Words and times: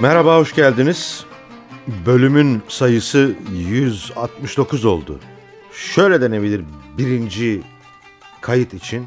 Merhaba, 0.00 0.36
hoş 0.36 0.54
geldiniz. 0.54 1.24
Bölümün 2.06 2.62
sayısı 2.68 3.34
169 3.52 4.84
oldu. 4.84 5.20
Şöyle 5.72 6.20
denebilir 6.20 6.64
birinci 6.98 7.62
kayıt 8.40 8.74
için. 8.74 9.06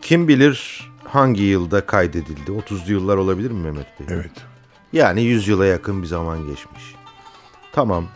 Kim 0.00 0.28
bilir 0.28 0.90
hangi 1.04 1.42
yılda 1.42 1.86
kaydedildi? 1.86 2.50
30'lu 2.50 2.92
yıllar 2.92 3.16
olabilir 3.16 3.50
mi 3.50 3.60
Mehmet 3.60 4.00
Bey? 4.00 4.06
Evet. 4.10 4.32
Yani 4.92 5.22
100 5.22 5.48
yıla 5.48 5.66
yakın 5.66 6.02
bir 6.02 6.06
zaman 6.06 6.38
geçmiş. 6.38 6.94
Tamam. 7.72 8.06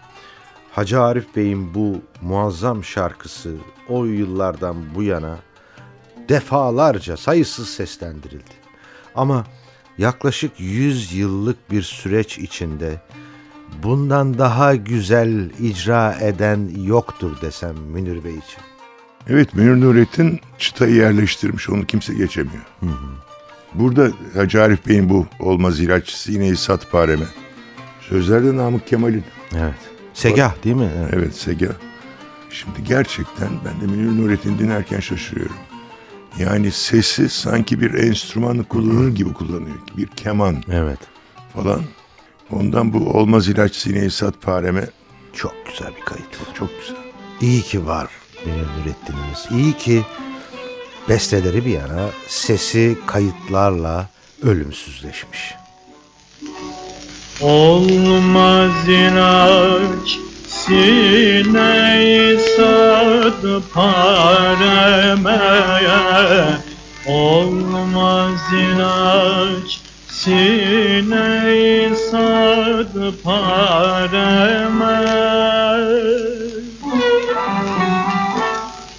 Hacı 0.72 1.00
Arif 1.00 1.36
Bey'in 1.36 1.74
bu 1.74 2.02
muazzam 2.22 2.84
şarkısı 2.84 3.54
o 3.88 4.04
yıllardan 4.04 4.76
bu 4.94 5.02
yana 5.02 5.38
defalarca 6.28 7.16
sayısız 7.16 7.68
seslendirildi. 7.68 8.54
Ama 9.14 9.44
yaklaşık 9.98 10.52
100 10.58 11.12
yıllık 11.12 11.70
bir 11.70 11.82
süreç 11.82 12.38
içinde 12.38 13.00
bundan 13.82 14.38
daha 14.38 14.74
güzel 14.74 15.50
icra 15.60 16.14
eden 16.20 16.70
yoktur 16.84 17.40
desem 17.40 17.76
Münir 17.76 18.24
Bey 18.24 18.32
için. 18.32 18.62
Evet 19.28 19.54
Münir 19.54 19.80
Nurettin 19.80 20.40
çıtayı 20.58 20.94
yerleştirmiş 20.94 21.70
onu 21.70 21.86
kimse 21.86 22.14
geçemiyor. 22.14 22.62
Burada 23.74 24.10
Hacı 24.34 24.62
Arif 24.62 24.86
Bey'in 24.86 25.08
bu 25.08 25.26
olmaz 25.40 25.80
ilaç 25.80 26.10
sineyi 26.10 26.56
sat 26.56 26.90
pareme. 26.90 27.26
Sözlerde 28.00 28.56
Namık 28.56 28.86
Kemal'in. 28.86 29.24
Evet. 29.56 29.74
Segah 30.14 30.64
değil 30.64 30.76
mi? 30.76 30.90
Evet. 30.98 31.10
Evet 31.16 31.34
Sega. 31.34 31.68
Şimdi 32.50 32.84
gerçekten 32.88 33.48
ben 33.64 33.80
de 33.80 33.92
Münir 33.96 34.22
Nurettin 34.22 34.58
dinlerken 34.58 35.00
şaşırıyorum. 35.00 35.56
Yani 36.38 36.70
sesi 36.70 37.28
sanki 37.28 37.80
bir 37.80 37.94
enstrümanı 37.94 38.64
kullanır 38.64 39.14
gibi 39.14 39.32
kullanıyor. 39.32 39.76
Bir 39.96 40.06
keman 40.06 40.62
evet. 40.70 40.98
falan. 41.54 41.82
Ondan 42.50 42.92
bu 42.92 43.10
olmaz 43.10 43.48
ilaç 43.48 43.74
sineyi 43.76 44.10
sat 44.10 44.42
pareme 44.42 44.88
Çok 45.32 45.54
güzel 45.66 45.96
bir 45.96 46.04
kayıt. 46.04 46.26
çok 46.54 46.70
güzel. 46.80 46.96
İyi 47.40 47.62
ki 47.62 47.86
var 47.86 48.08
Münir 48.46 48.58
Nurettin'imiz. 48.58 49.46
İyi 49.50 49.72
ki 49.76 50.02
besteleri 51.08 51.64
bir 51.64 51.70
yana 51.70 52.08
sesi 52.28 52.98
kayıtlarla 53.06 54.08
ölümsüzleşmiş. 54.42 55.54
Olmaz 57.40 58.88
inanç 58.88 60.18
sineyi 60.48 62.38
sad 62.38 63.42
paremeye 63.74 65.06
Olmaz 67.08 68.40
inanç. 68.52 69.80
Sineyi 70.08 71.96
sad 71.96 72.94
paremeye. 73.24 74.36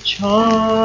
Çare 0.03 0.76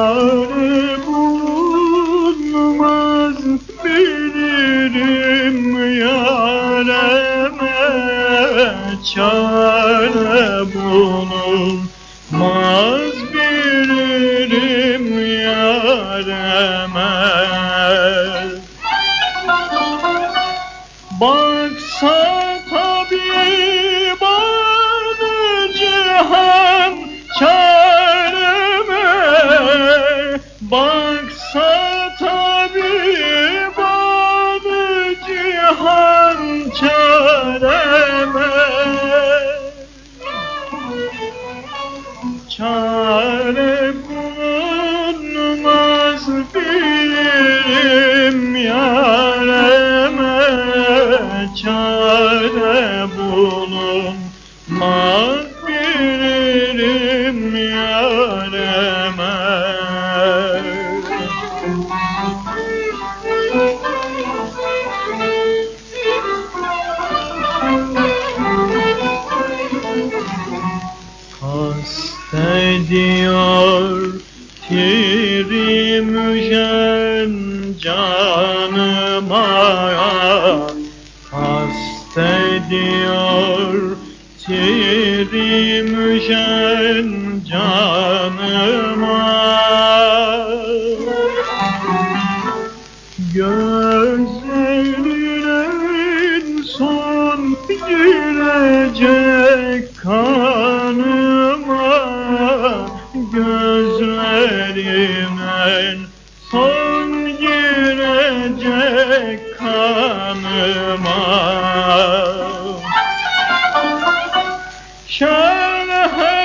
Shall 115.12 116.41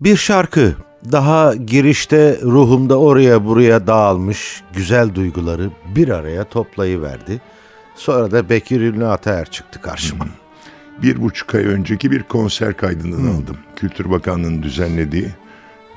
Bir 0.00 0.16
şarkı 0.16 0.74
daha 1.12 1.54
girişte 1.54 2.38
ruhumda 2.42 2.98
oraya 2.98 3.44
buraya 3.44 3.86
dağılmış 3.86 4.62
güzel 4.74 5.14
duyguları 5.14 5.70
bir 5.94 6.08
araya 6.08 6.44
toplayıverdi. 6.44 7.40
Sonra 7.94 8.30
da 8.30 8.48
Bekir 8.48 8.80
Ünlü 8.80 9.06
Ataer 9.06 9.50
çıktı 9.50 9.80
karşıma. 9.82 10.24
bir 11.02 11.22
buçuk 11.22 11.54
ay 11.54 11.64
önceki 11.64 12.10
bir 12.10 12.22
konser 12.22 12.76
kaydından 12.76 13.34
aldım. 13.34 13.56
Kültür 13.76 14.10
Bakanlığı'nın 14.10 14.62
düzenlediği. 14.62 15.28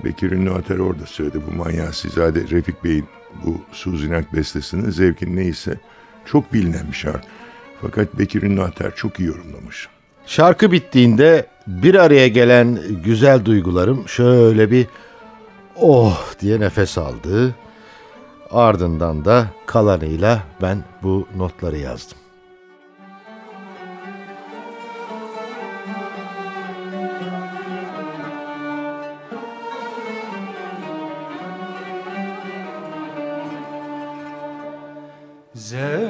Bekir 0.04 0.32
Ünlü 0.32 0.52
Ater 0.52 0.80
orada 0.80 1.06
söyledi. 1.06 1.40
Bu 1.52 1.56
manyağı 1.56 1.94
sizade 1.94 2.40
Refik 2.50 2.84
Bey'in 2.84 3.06
bu 3.46 3.62
Suzinak 3.72 4.34
bestesinin 4.34 4.90
zevkin 4.90 5.36
neyse 5.36 5.80
çok 6.26 6.54
bilinen 6.54 6.88
bir 6.88 6.98
şarkı. 6.98 7.28
Fakat 7.82 8.20
Bekir 8.20 8.44
Ünlü 8.44 8.62
Ater 8.62 8.96
çok 8.96 9.20
iyi 9.20 9.28
yorumlamış. 9.28 9.88
Şarkı 10.26 10.72
bittiğinde 10.72 11.46
bir 11.68 11.96
araya 11.96 12.28
gelen 12.28 12.80
güzel 13.04 13.46
duygularım 13.46 14.08
şöyle 14.08 14.72
bir 14.72 14.88
oh 15.76 16.34
diye 16.40 16.60
nefes 16.60 16.98
aldı. 16.98 17.56
Ardından 18.52 19.26
da 19.26 19.48
kalanıyla 19.66 20.44
ben 20.62 20.84
bu 21.04 21.28
notları 21.38 21.78
yazdım. 21.78 22.18
Zevkin 35.56 36.03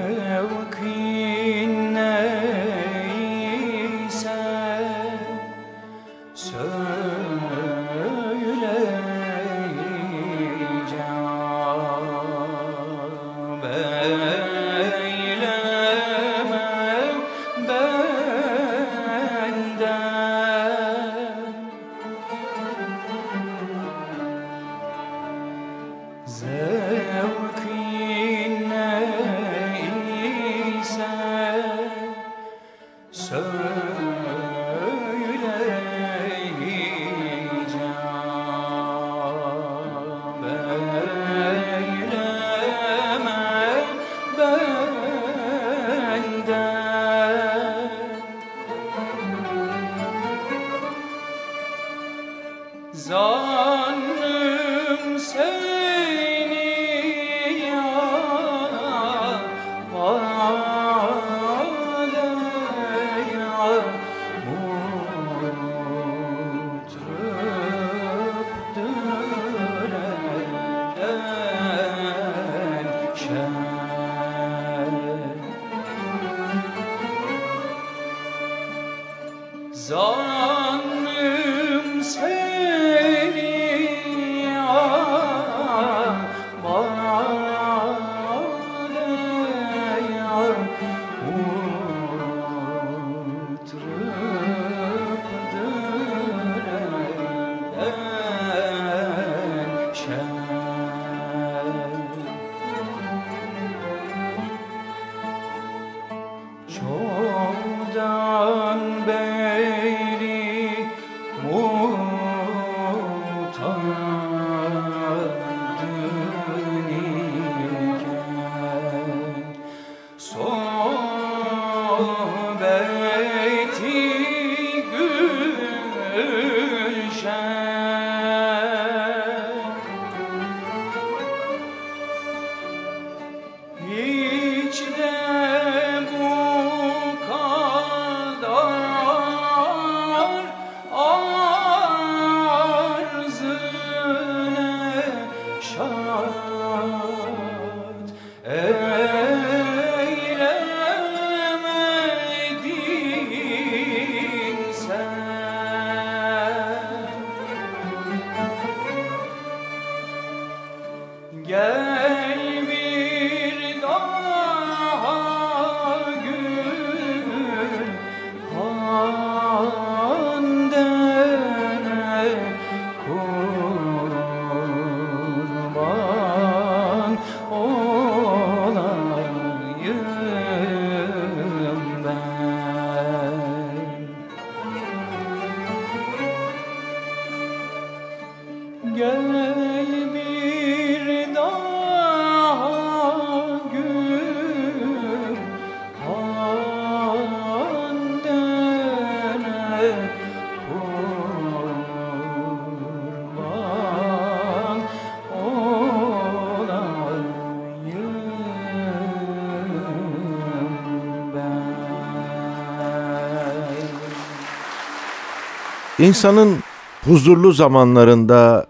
İnsanın 216.04 216.58
huzurlu 217.04 217.52
zamanlarında 217.52 218.68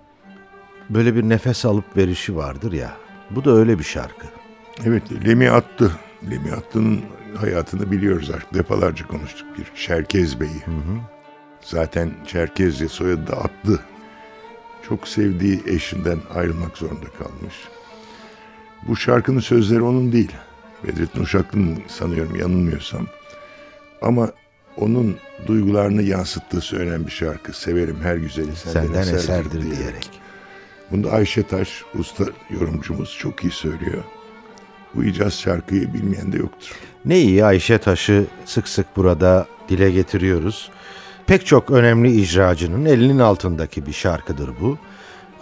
böyle 0.90 1.16
bir 1.16 1.24
nefes 1.24 1.66
alıp 1.66 1.98
verişi 1.98 2.36
vardır 2.36 2.72
ya. 2.72 2.98
Bu 3.32 3.46
da 3.46 3.52
öyle 3.52 3.80
bir 3.80 3.84
şarkı. 3.84 4.28
Evet 4.86 5.04
Lemi 5.26 5.50
Attı. 5.50 5.92
Lemi 6.32 6.52
Attı'nın 6.52 7.02
hayatını 7.38 7.92
biliyoruz 7.92 8.32
artık. 8.36 8.54
Defalarca 8.54 9.08
konuştuk. 9.08 9.48
Bir 9.58 9.82
Çerkez 9.82 10.40
Bey'i. 10.40 10.64
Zaten 11.62 12.12
Çerkezce 12.28 12.88
soyadı 12.88 13.28
da 13.28 13.38
Atlı. 13.38 13.80
Çok 14.90 15.08
sevdiği 15.08 15.64
eşinden 15.68 16.20
ayrılmak 16.36 16.78
zorunda 16.78 17.08
kalmış. 17.20 17.56
Bu 18.88 18.96
şarkının 18.96 19.40
sözleri 19.40 19.82
onun 19.82 20.12
değil. 20.12 20.32
Bedrettin 20.84 21.22
Uşaklı'nın 21.22 21.84
sanıyorum 21.88 22.36
yanılmıyorsam. 22.36 23.08
Ama 24.02 24.30
onun 24.78 25.18
duygularını 25.48 26.02
yansıttığı 26.04 26.62
söylenen 26.62 27.06
bir 27.06 27.12
şarkı. 27.12 27.54
Severim 27.60 27.98
her 28.04 28.16
güzeli 28.16 28.56
senden, 28.56 28.82
Senden 28.86 29.02
eserdir, 29.02 29.18
eserdir 29.18 29.62
diyerek. 29.62 29.78
diyerek. 29.80 30.10
Bunu 30.92 31.04
da 31.04 31.12
Ayşe 31.12 31.44
Taş, 31.44 31.84
usta 32.00 32.24
yorumcumuz 32.50 33.18
çok 33.20 33.44
iyi 33.44 33.52
söylüyor. 33.52 34.04
Bu 34.96 35.04
icaz 35.04 35.34
şarkıyı 35.40 35.94
bilmeyen 35.94 36.32
de 36.32 36.38
yoktur. 36.38 36.72
Ne 37.06 37.20
iyi 37.20 37.46
Ayşe 37.46 37.78
Taş'ı 37.78 38.26
sık 38.46 38.68
sık 38.68 38.86
burada 38.96 39.48
dile 39.70 39.92
getiriyoruz. 39.92 40.70
Pek 41.28 41.46
çok 41.46 41.72
önemli 41.72 42.22
icracının 42.22 42.86
elinin 42.86 43.20
altındaki 43.20 43.86
bir 43.86 43.94
şarkıdır 43.94 44.50
bu. 44.62 44.78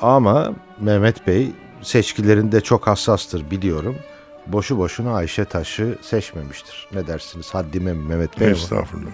Ama 0.02 0.54
Mehmet 0.80 1.28
Bey 1.28 1.52
seçkilerinde 1.82 2.62
çok 2.62 2.88
hassastır 2.88 3.52
biliyorum. 3.52 3.96
Boşu 4.48 4.78
boşuna 4.78 5.16
Ayşe 5.16 5.46
Taş'ı 5.46 5.98
seçmemiştir. 6.02 6.88
Ne 6.94 7.08
dersiniz? 7.08 7.54
Haddime 7.54 7.94
Mehmet 7.94 8.40
Bey? 8.40 8.52
Estağfurullah. 8.52 9.12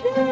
care. 0.00 0.31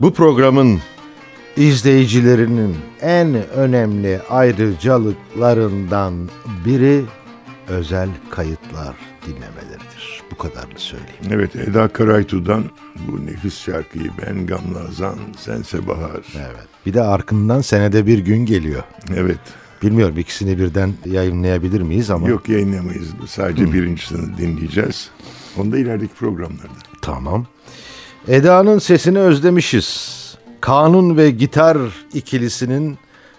Bu 0.00 0.14
programın 0.14 0.80
izleyicilerinin 1.56 2.76
en 3.00 3.48
önemli 3.48 4.20
ayrıcalıklarından 4.30 6.14
biri 6.64 7.04
özel 7.68 8.08
kayıtlar 8.30 8.96
dinlemeleridir. 9.26 10.22
Bu 10.30 10.36
kadarını 10.38 10.78
söyleyeyim. 10.78 11.24
Evet 11.30 11.56
Eda 11.56 11.88
Karaytu'dan 11.88 12.64
bu 13.08 13.26
nefis 13.26 13.58
şarkıyı 13.58 14.10
Ben 14.22 14.46
Gamlı 14.46 14.80
Azan 14.88 15.18
Sense 15.38 15.86
Bahar. 15.86 16.22
Evet. 16.36 16.66
Bir 16.86 16.94
de 16.94 17.02
arkından 17.02 17.60
senede 17.60 18.06
bir 18.06 18.18
gün 18.18 18.46
geliyor. 18.46 18.82
Evet. 19.16 19.38
Bilmiyorum 19.82 20.18
ikisini 20.18 20.58
birden 20.58 20.92
yayınlayabilir 21.06 21.80
miyiz 21.80 22.10
ama. 22.10 22.28
Yok 22.28 22.48
yayınlamayız. 22.48 23.08
Sadece 23.26 23.72
birincisini 23.72 24.38
dinleyeceğiz. 24.38 25.10
Onu 25.58 25.72
da 25.72 25.78
ilerideki 25.78 26.14
programlarda. 26.14 26.78
Tamam. 27.02 27.46
Eda'nın 28.28 28.78
sesini 28.78 29.18
özlemişiz. 29.18 30.24
Kanun 30.60 31.16
ve 31.16 31.30
gitar 31.30 31.78
ikilisinin 32.12 32.98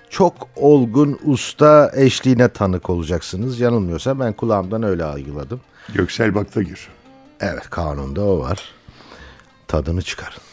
çok 0.10 0.34
olgun 0.56 1.20
usta 1.24 1.92
eşliğine 1.96 2.48
tanık 2.50 2.90
olacaksınız. 2.90 3.60
Yanılmıyorsa 3.60 4.20
ben 4.20 4.34
kulağımdan 4.34 4.84
öyle 4.84 5.04
algıladım. 5.04 5.62
Göksel 5.94 6.36
Baktagir. 6.36 6.88
Evet 7.40 7.70
kanunda 7.70 8.22
o 8.24 8.40
var. 8.40 8.60
Tadını 9.68 10.02
çıkarın. 10.02 10.45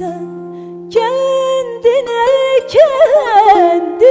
sen 0.00 0.28
kendine 0.90 2.26
kendin 2.68 4.08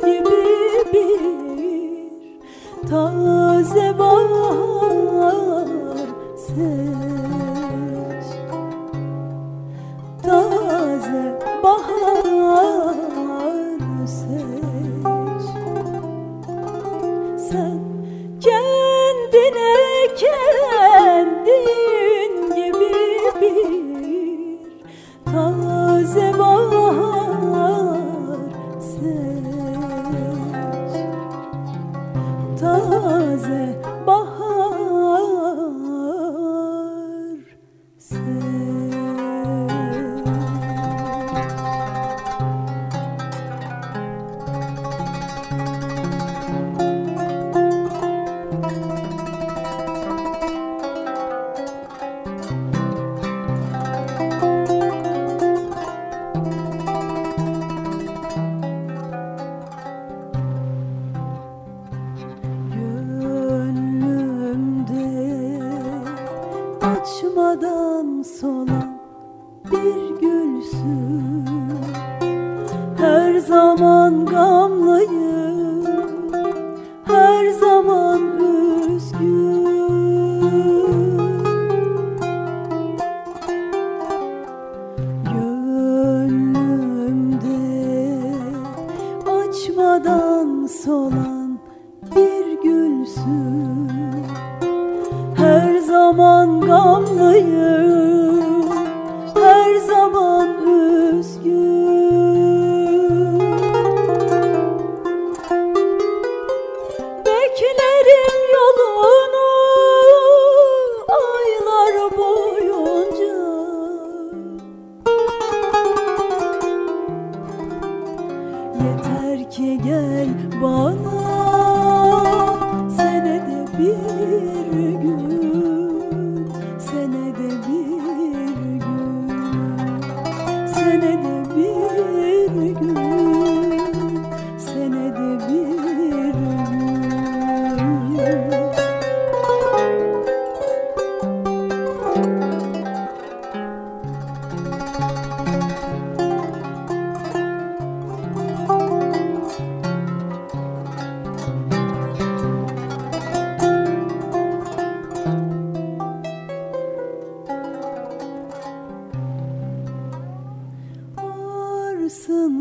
gibi 0.00 0.44
bir 0.92 2.88
taze 2.88 3.98
bahar 3.98 5.36
sen. 6.46 6.83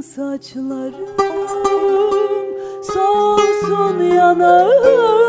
saçlarım 0.03 1.07
solsun 2.93 4.03
yanağım. 4.03 5.22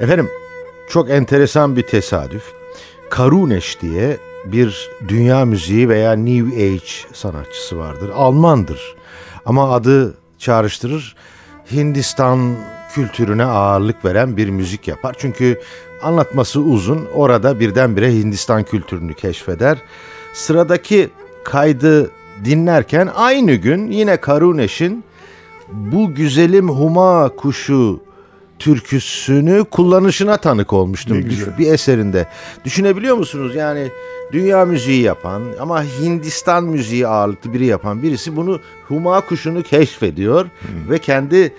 Efendim 0.00 0.28
çok 0.88 1.10
enteresan 1.10 1.76
bir 1.76 1.82
tesadüf. 1.82 2.52
Karuneş 3.10 3.80
diye 3.82 4.16
bir 4.44 4.90
dünya 5.08 5.44
müziği 5.44 5.88
veya 5.88 6.12
New 6.12 6.56
Age 6.56 7.12
sanatçısı 7.12 7.78
vardır. 7.78 8.10
Almandır. 8.14 8.96
Ama 9.46 9.72
adı 9.72 10.14
çağrıştırır. 10.38 11.16
Hindistan 11.72 12.56
kültürüne 12.94 13.44
ağırlık 13.44 14.04
veren 14.04 14.36
bir 14.36 14.50
müzik 14.50 14.88
yapar. 14.88 15.16
Çünkü 15.18 15.60
anlatması 16.02 16.60
uzun. 16.60 17.06
Orada 17.14 17.60
birdenbire 17.60 18.12
Hindistan 18.12 18.62
kültürünü 18.62 19.14
keşfeder. 19.14 19.78
Sıradaki 20.34 21.10
kaydı 21.44 22.10
dinlerken 22.44 23.08
aynı 23.14 23.54
gün 23.54 23.90
yine 23.90 24.16
Karuneş'in 24.16 25.04
bu 25.68 26.14
güzelim 26.14 26.68
huma 26.68 27.28
kuşu 27.28 28.07
türküsünü 28.58 29.64
kullanışına 29.70 30.36
tanık 30.36 30.72
olmuştum 30.72 31.24
bir 31.58 31.72
eserinde. 31.72 32.26
Düşünebiliyor 32.64 33.16
musunuz? 33.16 33.54
Yani 33.54 33.88
dünya 34.32 34.64
müziği 34.64 35.02
yapan 35.02 35.42
ama 35.60 35.84
Hindistan 35.84 36.64
müziği 36.64 37.06
ağırlıklı 37.06 37.52
biri 37.52 37.66
yapan 37.66 38.02
birisi 38.02 38.36
bunu 38.36 38.60
huma 38.88 39.20
kuşunu 39.20 39.62
keşfediyor 39.62 40.46
ve 40.90 40.98
kendi 40.98 41.52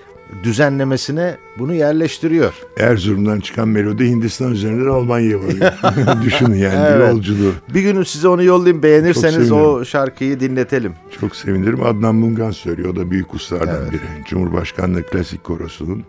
düzenlemesine 0.44 1.36
bunu 1.58 1.74
yerleştiriyor. 1.74 2.52
Erzurum'dan 2.78 3.40
çıkan 3.40 3.68
melodi 3.68 4.06
Hindistan 4.08 4.52
üzerinden 4.52 4.90
Almanya'ya 4.90 5.38
varıyor. 5.38 5.72
Düşünün 6.24 6.54
yani 6.54 6.74
bir 6.74 6.96
Evet. 6.96 7.12
yolculuğu. 7.12 7.52
Bir 7.74 7.80
gün 7.80 8.02
size 8.02 8.28
onu 8.28 8.42
yollayayım 8.42 8.82
beğenirseniz 8.82 9.52
o 9.52 9.84
şarkıyı 9.84 10.40
dinletelim. 10.40 10.92
Çok 11.20 11.36
sevinirim. 11.36 11.82
Adnan 11.86 12.14
Mungan 12.14 12.50
söylüyor. 12.50 12.88
O 12.88 12.96
da 12.96 13.10
büyük 13.10 13.34
ustalardan 13.34 13.82
Evet. 13.82 13.92
biri. 13.92 14.00
Cumhurbaşkanlığı 14.28 15.02
Klasik 15.02 15.44
Korosu'nun 15.44 16.04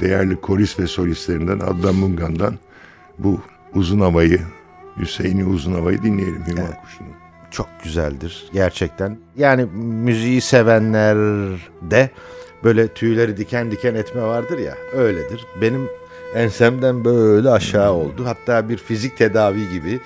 değerli 0.00 0.40
korist 0.40 0.80
ve 0.80 0.86
solistlerinden 0.86 1.58
Adnan 1.58 1.94
Mungan'dan 1.94 2.58
bu 3.18 3.40
uzun 3.74 4.00
havayı, 4.00 4.40
Hüseyin'i 4.98 5.44
uzun 5.44 5.74
havayı 5.74 6.02
dinleyelim 6.02 6.46
Hüma 6.46 6.66
Kuşu'nu. 6.82 7.08
çok 7.50 7.68
güzeldir 7.84 8.44
gerçekten. 8.52 9.18
Yani 9.36 9.64
müziği 9.74 10.40
sevenler 10.40 11.16
de 11.82 12.10
böyle 12.64 12.88
tüyleri 12.88 13.36
diken 13.36 13.70
diken 13.70 13.94
etme 13.94 14.22
vardır 14.22 14.58
ya 14.58 14.74
öyledir. 14.94 15.46
Benim 15.60 15.88
ensemden 16.34 17.04
böyle 17.04 17.50
aşağı 17.50 17.92
oldu. 17.92 18.26
Hatta 18.26 18.68
bir 18.68 18.76
fizik 18.76 19.16
tedavi 19.16 19.70
gibi 19.72 20.00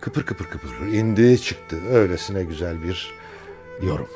kıpır 0.00 0.22
kıpır 0.22 0.44
kıpır 0.44 0.86
indi 0.86 1.42
çıktı. 1.42 1.76
Öylesine 1.92 2.44
güzel 2.44 2.82
bir 2.82 3.14
yorum. 3.82 4.08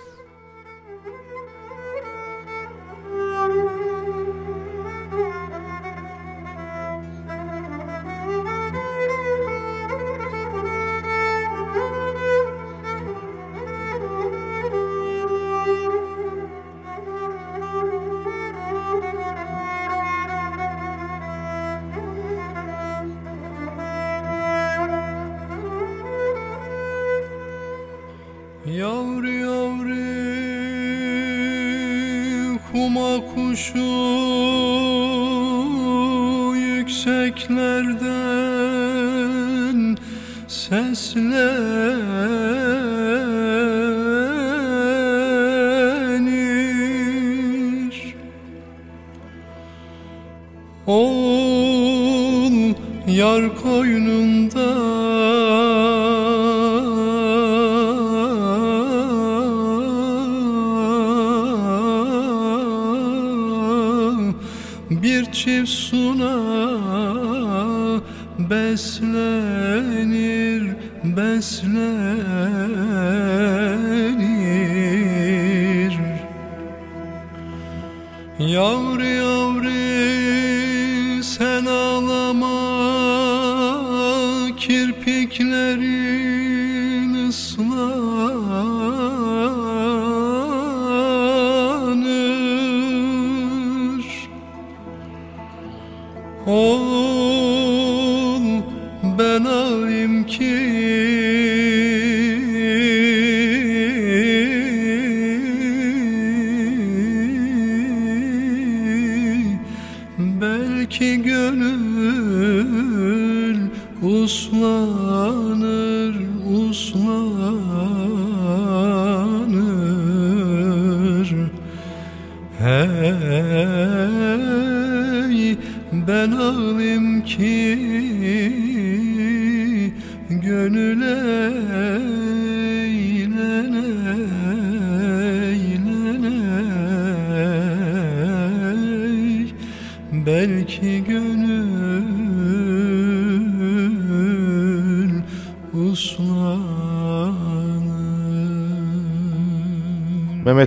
Yavru 78.42 79.04
yavru 79.04 79.81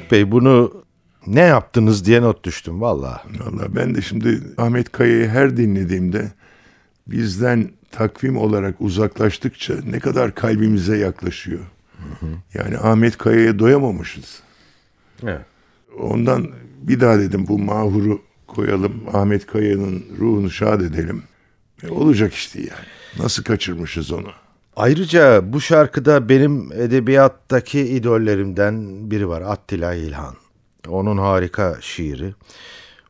Mehmet 0.06 0.12
Bey 0.12 0.32
bunu 0.32 0.86
ne 1.28 1.42
yaptınız 1.42 2.06
diye 2.06 2.22
not 2.22 2.44
düştüm 2.44 2.82
valla. 2.82 3.24
Valla 3.40 3.76
ben 3.76 3.96
de 3.96 4.02
şimdi 4.02 4.42
Ahmet 4.58 4.92
Kaya'yı 4.92 5.28
her 5.28 5.58
dinlediğimde 5.58 6.32
bizden 7.08 7.70
takvim 7.92 8.38
olarak 8.38 8.82
uzaklaştıkça 8.82 9.74
ne 9.86 10.00
kadar 10.00 10.36
kalbimize 10.36 10.98
yaklaşıyor. 10.98 11.60
Yani 12.54 12.78
Ahmet 12.78 13.18
Kaya'ya 13.18 13.60
doyamamışız. 13.60 14.42
Evet. 15.24 15.46
Ondan 16.00 16.48
bir 16.82 17.00
daha 17.00 17.20
dedim 17.20 17.48
bu 17.48 17.60
mahuru 17.60 18.22
koyalım. 18.48 19.04
Ahmet 19.14 19.46
Kaya'nın 19.46 20.06
ruhunu 20.20 20.52
şad 20.52 20.82
edelim. 20.82 21.24
E, 21.84 21.90
olacak 21.90 22.34
işte 22.34 22.60
yani. 22.60 22.88
Nasıl 23.20 23.44
kaçırmışız 23.44 24.12
onu? 24.12 24.32
Ayrıca 24.76 25.54
bu 25.54 25.62
şarkıda 25.62 26.30
benim 26.30 26.72
edebiyattaki 26.72 27.80
idollerimden 27.80 28.76
biri 29.12 29.30
var 29.30 29.42
Attila 29.42 29.94
İlhan. 29.94 30.36
Onun 30.88 31.18
harika 31.18 31.78
şiiri. 31.82 32.34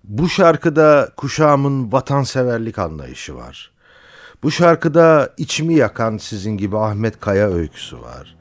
Bu 0.04 0.30
şarkıda 0.30 1.10
kuşağımın 1.18 1.92
vatanseverlik 1.92 2.80
anlayışı 2.80 3.36
var. 3.36 3.72
Bu 4.44 4.52
şarkıda 4.52 5.34
içimi 5.38 5.76
yakan 5.76 6.18
sizin 6.18 6.58
gibi 6.58 6.78
Ahmet 6.78 7.20
Kaya 7.20 7.50
öyküsü 7.50 8.02
var. 8.02 8.36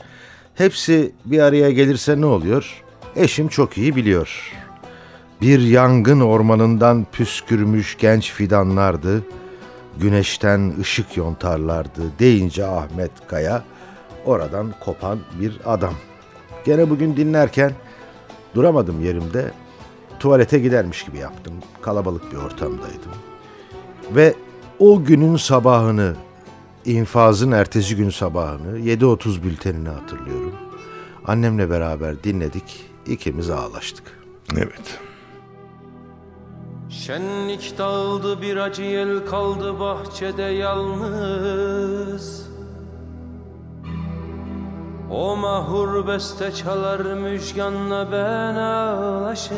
Hepsi 0.54 1.14
bir 1.24 1.38
araya 1.38 1.70
gelirse 1.70 2.20
ne 2.20 2.26
oluyor? 2.26 2.82
Eşim 3.16 3.48
çok 3.48 3.78
iyi 3.78 3.96
biliyor. 3.96 4.52
Bir 5.40 5.60
yangın 5.60 6.20
ormanından 6.20 7.06
püskürmüş 7.12 7.96
genç 7.98 8.32
fidanlardı. 8.32 9.22
Güneşten 10.00 10.74
ışık 10.80 11.16
yontarlardı 11.16 12.18
deyince 12.18 12.66
Ahmet 12.66 13.10
Kaya 13.26 13.64
oradan 14.24 14.74
kopan 14.80 15.18
bir 15.40 15.60
adam. 15.66 15.94
Gene 16.64 16.90
bugün 16.90 17.16
dinlerken 17.16 17.72
duramadım 18.54 19.04
yerimde. 19.04 19.50
Tuvalete 20.20 20.58
gidermiş 20.58 21.04
gibi 21.04 21.18
yaptım. 21.18 21.54
Kalabalık 21.82 22.32
bir 22.32 22.36
ortamdaydım. 22.36 23.12
Ve 24.10 24.34
O 24.78 25.04
günün 25.04 25.36
sabahını, 25.36 26.16
infazın 26.84 27.52
ertesi 27.52 27.96
gün 27.96 28.10
sabahını 28.10 28.78
7.30 28.78 29.42
bültenini 29.42 29.88
hatırlıyorum. 29.88 30.54
Annemle 31.26 31.70
beraber 31.70 32.24
dinledik, 32.24 32.86
ikimiz 33.06 33.50
ağlaştık. 33.50 34.18
Evet. 34.56 35.00
Şenlik 37.02 37.78
dağıldı 37.78 38.42
bir 38.42 38.56
acı 38.56 38.82
yel 38.82 39.26
kaldı 39.26 39.80
bahçede 39.80 40.42
yalnız. 40.42 40.86
O 45.10 45.36
mahur 45.36 46.06
beste 46.06 46.52
çalar 46.52 47.00
müjganla 47.00 48.12
ben 48.12 48.54
ağlaşırız. 48.54 49.54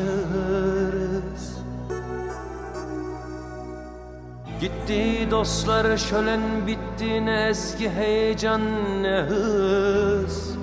Gitti 4.60 5.28
dostlar 5.30 5.96
şölen 5.96 6.66
bitti 6.66 7.26
ne 7.26 7.48
eski 7.48 7.90
heyecan 7.90 8.62
ne 9.02 9.20
hız. 9.20 10.56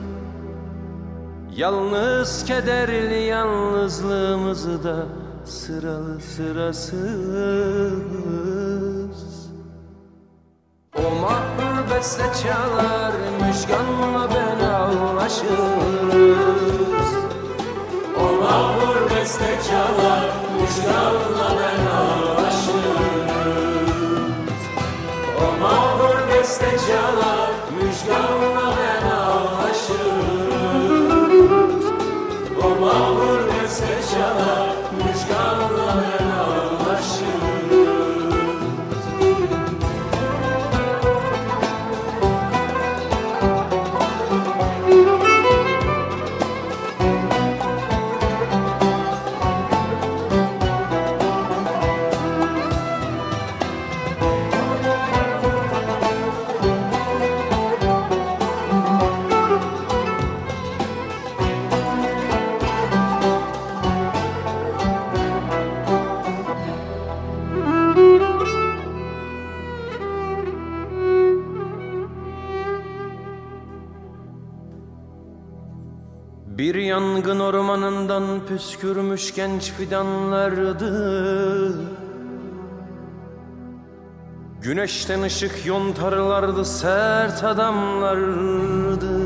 Yalnız 1.55 2.45
kederli 2.45 3.23
yalnızlığımızı 3.23 4.83
da 4.83 5.22
sıralı 5.45 6.19
sırasız. 6.19 7.03
O 10.97 11.01
mahpur 11.01 11.91
beste 11.95 12.23
çalar 12.43 13.13
müjganla 13.41 14.29
ben 14.35 14.59
ağlaşırız 14.65 15.43
O 18.19 18.25
mahpur 18.41 18.97
beste 19.15 19.59
çalar 19.69 20.29
müjganla 20.61 21.49
ben 21.59 21.81
ağlaşırız 21.85 22.73
O 25.39 25.45
mahpur 25.61 26.17
beste 26.29 26.71
çalar 26.87 27.51
müjganla 27.77 28.67
ben 28.77 29.05
ağlaşırız 29.09 30.63
O 32.63 32.67
mahpur 32.81 33.39
beste 33.49 33.95
çalar 34.13 34.72
Bir 76.63 76.75
yangın 76.75 77.39
ormanından 77.39 78.45
püskürmüş 78.47 79.35
genç 79.35 79.71
fidanlardı. 79.71 80.93
Güneşten 84.61 85.21
ışık 85.21 85.65
yontarlardı 85.65 86.65
sert 86.65 87.43
adamlardı. 87.43 89.19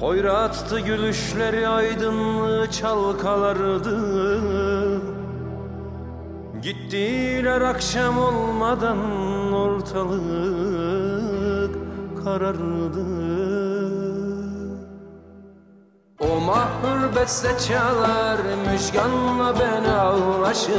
Hoyrattı 0.00 0.80
gülüşleri 0.80 1.68
aydınlığı 1.68 2.70
çalkalardı. 2.70 4.00
Gittiler 6.62 7.60
akşam 7.60 8.18
olmadan 8.18 8.98
ortalık 9.52 11.05
karardı. 12.26 13.06
O 16.20 16.40
mahpur 16.40 17.16
beste 17.16 17.48
çalar 17.68 18.38
müjganla 18.70 19.54
ben 19.60 19.84
ağlaşırız 19.84 20.74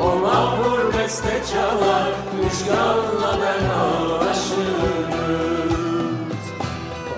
O 0.00 0.16
mahpur 0.16 0.80
beste 0.98 1.42
çalar 1.52 2.12
müjganla 2.36 3.30
ben 3.42 3.64
ağlaşırız 3.80 4.54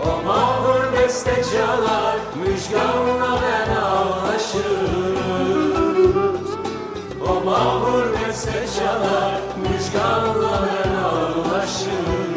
O 0.06 0.10
mahpur 0.26 0.84
beste 0.92 1.36
çalar 1.52 2.18
müjganla 2.42 3.32
ben 3.42 3.70
ağlaşırız 3.76 4.66
O 7.28 7.32
mahpur 7.44 8.06
beste 8.14 8.66
çalar 8.78 9.40
müjganla 9.62 10.54
ben 10.66 10.85
ağlaşırız 11.06 12.35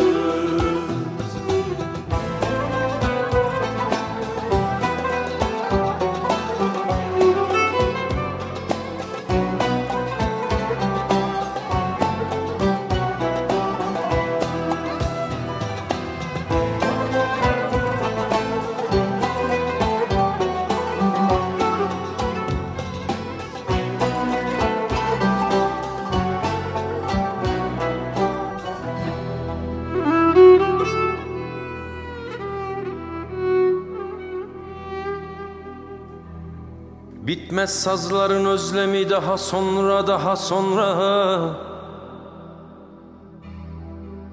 Bitmez 37.59 37.83
sazların 37.83 38.45
özlemi 38.45 39.09
daha 39.09 39.37
sonra 39.37 40.07
daha 40.07 40.35
sonra. 40.35 41.39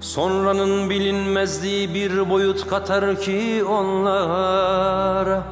Sonranın 0.00 0.90
bilinmezliği 0.90 1.94
bir 1.94 2.30
boyut 2.30 2.68
katar 2.70 3.20
ki 3.20 3.64
onlara 3.68 5.42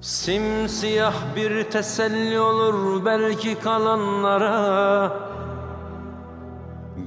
Simsiyah 0.00 1.14
bir 1.36 1.64
teselli 1.64 2.40
olur 2.40 3.04
belki 3.04 3.54
kalanlara. 3.60 5.12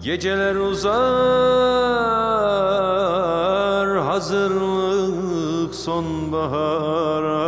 Geceler 0.04 0.56
uzar 0.56 0.90
hazırlık 3.98 4.79
sonbahara. 5.86 7.44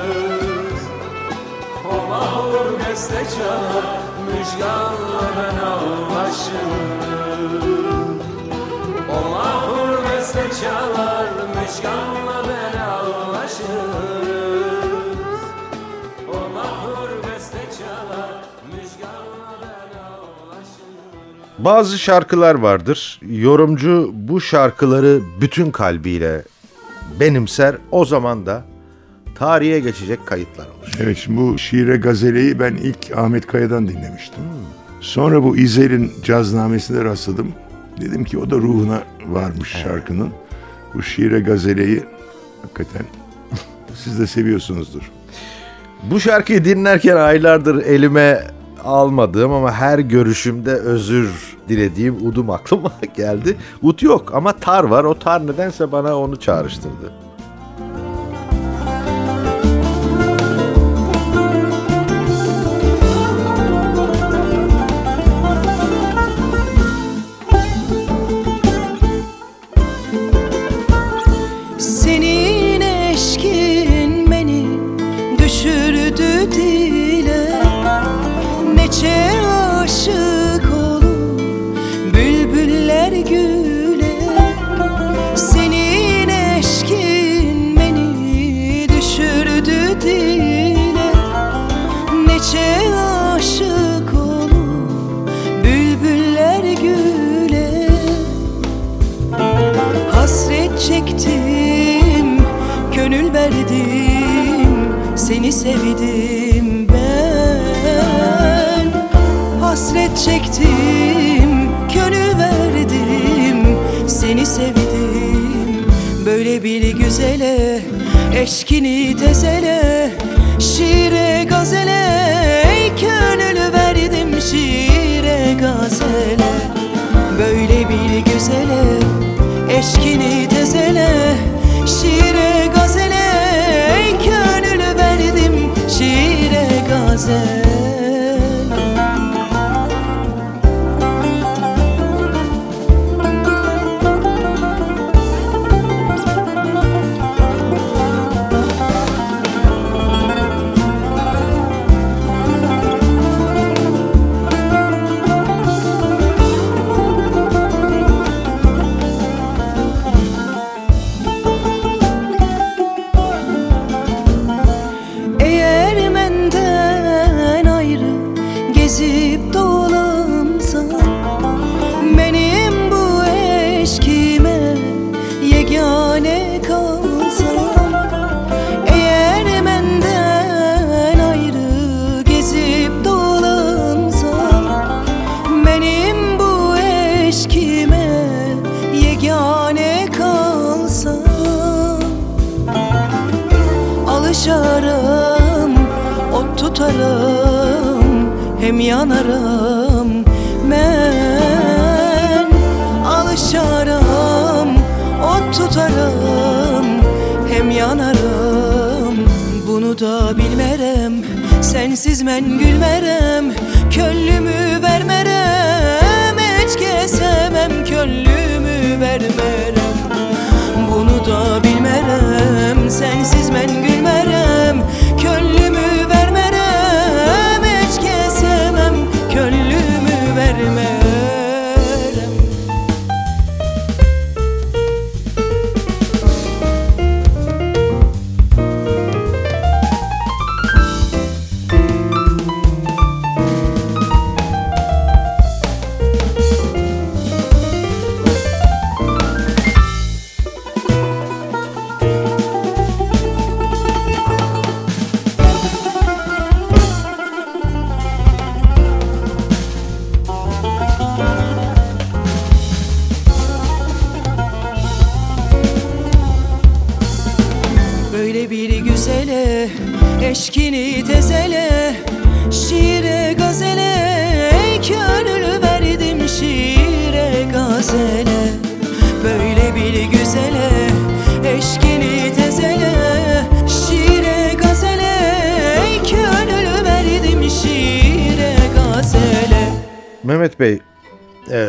O 1.92 1.94
mahur 2.08 2.68
beste 2.78 3.20
çalar 3.36 4.09
Bazı 21.64 21.98
şarkılar 21.98 22.54
vardır. 22.54 23.20
Yorumcu 23.22 24.10
bu 24.14 24.40
şarkıları 24.40 25.20
bütün 25.40 25.70
kalbiyle 25.70 26.44
benimser. 27.20 27.76
O 27.90 28.04
zaman 28.04 28.46
da 28.46 28.64
tarihe 29.34 29.80
geçecek 29.80 30.26
kayıtlar 30.26 30.64
olur. 30.66 30.92
Evet 31.00 31.18
şimdi 31.18 31.40
bu 31.40 31.58
şiire 31.58 31.96
gazeleyi 31.96 32.60
ben 32.60 32.74
ilk 32.74 33.16
Ahmet 33.16 33.46
Kaya'dan 33.46 33.88
dinlemiştim. 33.88 34.42
Sonra 35.00 35.42
bu 35.42 35.56
İzel'in 35.56 36.12
caznamesine 36.24 37.04
rastladım. 37.04 37.52
Dedim 38.00 38.24
ki 38.24 38.38
o 38.38 38.50
da 38.50 38.56
ruhuna 38.56 39.02
varmış 39.28 39.68
şarkının. 39.68 40.28
Bu 40.94 41.02
şiire 41.02 41.40
gazeleyi 41.40 42.02
hakikaten 42.62 43.02
siz 43.94 44.18
de 44.18 44.26
seviyorsunuzdur. 44.26 45.10
Bu 46.10 46.20
şarkıyı 46.20 46.64
dinlerken 46.64 47.16
aylardır 47.16 47.84
elime 47.84 48.46
almadığım 48.84 49.52
ama 49.52 49.72
her 49.72 49.98
görüşümde 49.98 50.72
özür 50.72 51.30
dilediğim 51.68 52.26
udum 52.26 52.50
aklıma 52.50 52.92
geldi. 53.16 53.56
Ud 53.82 54.00
yok 54.02 54.34
ama 54.34 54.52
tar 54.52 54.84
var. 54.84 55.04
O 55.04 55.18
tar 55.18 55.46
nedense 55.46 55.92
bana 55.92 56.18
onu 56.18 56.36
çağrıştırdı. 56.36 57.12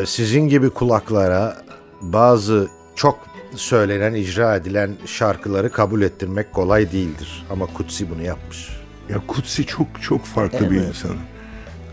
Sizin 0.06 0.48
gibi 0.48 0.70
kulaklara 0.70 1.58
bazı 2.02 2.68
çok 2.96 3.20
söylenen, 3.56 4.14
icra 4.14 4.56
edilen 4.56 4.92
şarkıları 5.06 5.72
kabul 5.72 6.02
ettirmek 6.02 6.54
kolay 6.54 6.92
değildir. 6.92 7.46
Ama 7.50 7.66
Kutsi 7.66 8.10
bunu 8.10 8.22
yapmış. 8.22 8.70
Ya 9.10 9.18
Kutsi 9.28 9.66
çok 9.66 9.88
çok 10.02 10.26
farklı 10.26 10.72
bir 10.72 10.76
insan. 10.82 11.16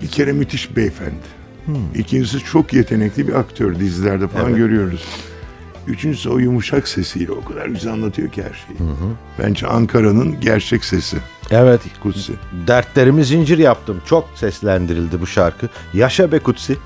Bir 0.03 0.09
kere 0.09 0.33
müthiş 0.33 0.77
beyefendi. 0.77 1.39
İkincisi 1.95 2.39
çok 2.39 2.73
yetenekli 2.73 3.29
bir 3.29 3.33
aktör. 3.35 3.81
Dizilerde 3.81 4.29
falan 4.29 4.47
Evet. 4.49 4.57
görüyoruz. 4.57 5.05
Üçüncüsü 5.87 6.29
o 6.31 6.39
yumuşak 6.39 6.89
sesiyle 6.89 7.33
o 7.33 7.45
kadar 7.45 7.67
güzel 7.67 7.93
anlatıyor 7.93 8.29
ki 8.31 8.43
her 8.43 8.67
şeyi. 8.67 8.91
Bence 9.39 9.67
Ankara'nın 9.67 10.41
gerçek 10.41 10.85
sesi 10.85 11.17
Evet, 11.51 11.81
Kutsi. 12.03 12.33
dertlerimi 12.67 13.25
zincir 13.25 13.59
yaptım. 13.59 14.01
Çok 14.07 14.29
seslendirildi 14.35 15.21
bu 15.21 15.27
şarkı. 15.27 15.69
Yaşa 15.95 16.33
be 16.33 16.39
Kutsi. 16.39 16.77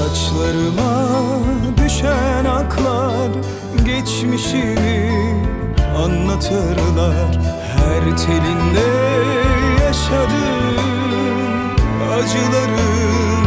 Saçlarıma 0.00 1.08
düşen 1.76 2.44
aklar 2.44 3.30
Geçmişimi 3.84 5.10
anlatırlar. 5.96 7.38
Her 7.76 8.16
telinde 8.16 8.90
yaşadığım 9.84 10.76
acıların 12.12 13.39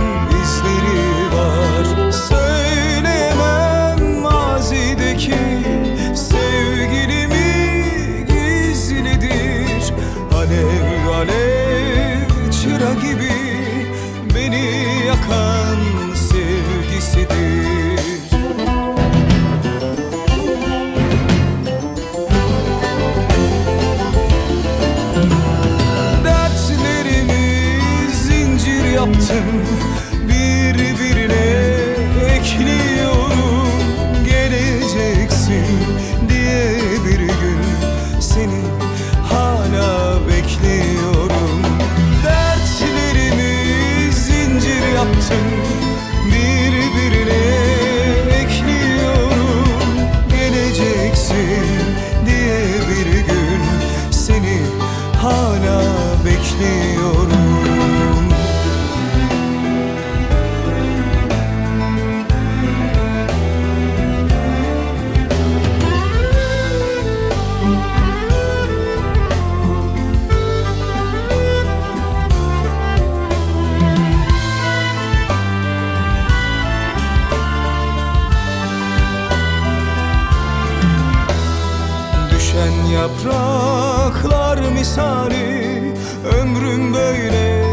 yapraklar 83.03 84.59
misali 84.71 85.93
Ömrüm 86.39 86.93
böyle 86.93 87.63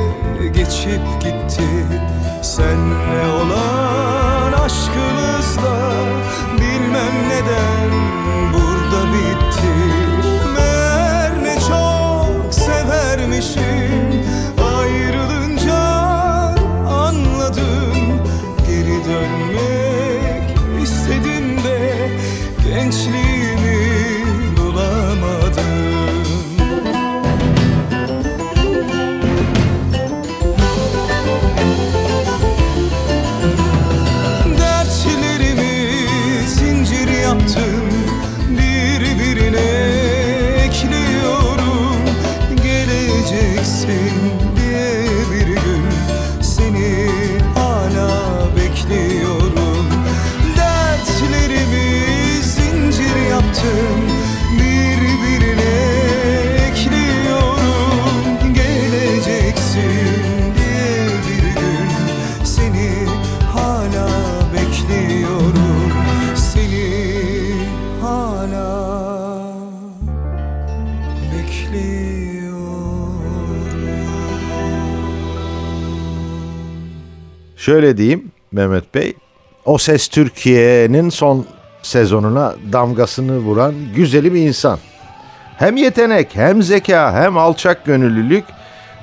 geçip 0.49 1.20
gitti. 1.20 1.68
Senle 2.43 3.26
olan 3.43 4.53
aşkımızda 4.53 5.76
Bilmem 6.57 7.14
neden 7.28 7.91
burada 8.53 8.60
hala 68.41 69.43
bekliyorum 71.32 72.61
Şöyle 77.57 77.97
diyeyim 77.97 78.30
Mehmet 78.53 78.95
Bey. 78.95 79.14
O 79.64 79.78
Ses 79.78 80.09
Türkiye'nin 80.09 81.11
son 81.11 81.47
sezonuna 81.82 82.55
damgasını 82.72 83.38
vuran 83.38 83.74
güzeli 83.97 84.34
bir 84.34 84.41
insan. 84.41 84.78
Hem 85.59 85.76
yetenek, 85.76 86.28
hem 86.36 86.62
zeka, 86.62 87.12
hem 87.14 87.38
alçak 87.38 87.84
gönüllülük 87.84 88.45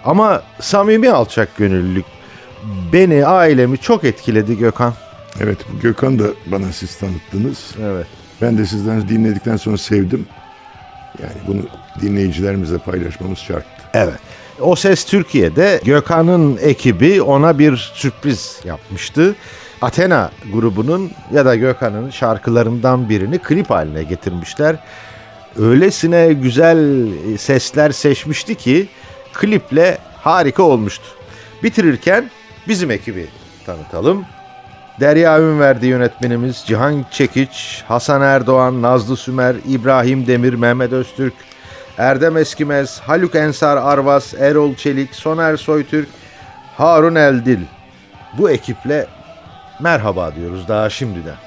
ama 0.05 0.41
samimi 0.59 1.11
alçak 1.11 1.57
gönüllülük 1.57 2.05
beni, 2.93 3.25
ailemi 3.25 3.77
çok 3.77 4.03
etkiledi 4.03 4.57
Gökhan. 4.57 4.93
Evet 5.41 5.57
Gökhan 5.81 6.19
da 6.19 6.25
bana 6.45 6.71
siz 6.71 6.95
tanıttınız. 6.95 7.75
Evet. 7.81 8.16
Ben 8.41 8.57
de 8.57 8.65
sizden 8.65 9.09
dinledikten 9.09 9.57
sonra 9.57 9.77
sevdim. 9.77 10.27
Yani 11.21 11.33
bunu 11.47 11.61
dinleyicilerimizle 12.01 12.77
paylaşmamız 12.77 13.39
şarttı. 13.39 13.83
Evet. 13.93 14.19
O 14.59 14.75
Ses 14.75 15.05
Türkiye'de 15.05 15.81
Gökhan'ın 15.85 16.57
ekibi 16.61 17.21
ona 17.21 17.59
bir 17.59 17.91
sürpriz 17.93 18.59
yapmıştı. 18.65 19.35
Athena 19.81 20.31
grubunun 20.53 21.11
ya 21.33 21.45
da 21.45 21.55
Gökhan'ın 21.55 22.09
şarkılarından 22.09 23.09
birini 23.09 23.39
klip 23.39 23.69
haline 23.69 24.03
getirmişler. 24.03 24.75
Öylesine 25.59 26.33
güzel 26.33 27.07
sesler 27.37 27.91
seçmişti 27.91 28.55
ki 28.55 28.87
kliple 29.33 29.97
harika 30.21 30.63
olmuştu. 30.63 31.05
Bitirirken 31.63 32.29
bizim 32.67 32.91
ekibi 32.91 33.27
tanıtalım. 33.65 34.25
Derya 34.99 35.39
Ünverdi 35.39 35.87
yönetmenimiz 35.87 36.63
Cihan 36.67 37.05
Çekiç, 37.11 37.83
Hasan 37.87 38.21
Erdoğan, 38.21 38.81
Nazlı 38.81 39.17
Sümer, 39.17 39.55
İbrahim 39.67 40.27
Demir, 40.27 40.53
Mehmet 40.53 40.91
Öztürk, 40.91 41.33
Erdem 41.97 42.37
Eskimez, 42.37 42.99
Haluk 42.99 43.35
Ensar 43.35 43.77
Arvas, 43.77 44.33
Erol 44.33 44.75
Çelik, 44.75 45.15
Soner 45.15 45.57
Soytürk, 45.57 46.09
Harun 46.77 47.15
Eldil. 47.15 47.59
Bu 48.37 48.49
ekiple 48.49 49.07
merhaba 49.79 50.35
diyoruz 50.35 50.67
daha 50.67 50.89
şimdiden. 50.89 51.46